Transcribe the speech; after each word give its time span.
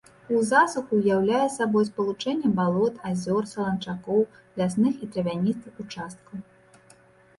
У 0.35 0.39
засуху 0.51 0.93
ўяўляе 1.01 1.49
сабой 1.57 1.85
спалучэнне 1.89 2.49
балот, 2.59 2.95
азёр, 3.11 3.43
саланчакоў, 3.53 4.19
лясных 4.63 4.95
і 5.07 5.11
травяністых 5.15 5.73
участкаў. 5.83 6.37